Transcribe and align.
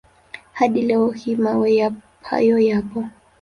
Hadi 0.53 0.81
leo 0.81 1.11
hii 1.11 1.35
mawe 1.35 1.91
hayo 2.21 2.59
yapo. 2.59 3.05